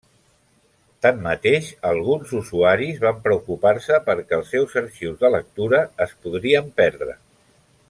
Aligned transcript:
Tanmateix, 1.05 1.67
alguns 1.89 2.31
usuaris 2.39 2.97
van 3.03 3.21
preocupar-se 3.27 4.01
perquè 4.09 4.41
els 4.41 4.49
seus 4.55 4.75
arxius 4.83 5.21
de 5.23 5.33
lectura 5.37 5.83
es 6.07 6.17
podrien 6.25 6.75
perdre. 6.83 7.17